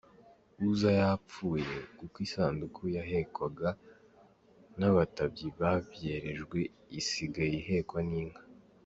[0.69, 3.69] Uza yapfuye kuko isanduku yahekwaga
[4.79, 6.59] n’abatabyi babyerejwe
[6.99, 8.41] isigaye ihekwa n’inka.